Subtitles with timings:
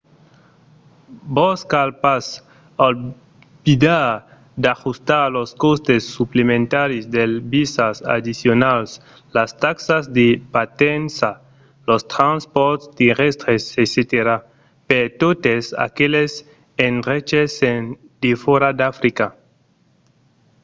[1.37, 2.25] vos cal pas
[2.87, 4.07] oblidar
[4.63, 8.89] d'ajustar los còstes suplementaris dels visas addicionals
[9.37, 11.29] las taxas de partença
[11.89, 13.95] los transpòrts terrèstres etc.
[14.89, 16.31] per totes aqueles
[16.89, 17.79] endreches en
[18.25, 19.27] defòra d'africa